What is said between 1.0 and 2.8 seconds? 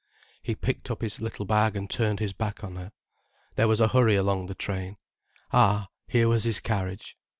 his little bag and turned his back on